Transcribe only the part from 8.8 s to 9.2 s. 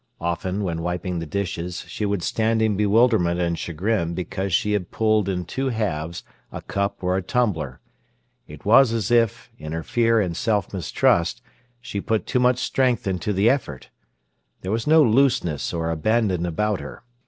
as